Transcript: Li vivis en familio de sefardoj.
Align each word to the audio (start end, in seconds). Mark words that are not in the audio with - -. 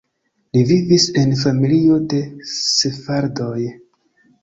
Li 0.55 0.63
vivis 0.69 1.05
en 1.25 1.37
familio 1.43 2.01
de 2.17 2.25
sefardoj. 2.57 3.57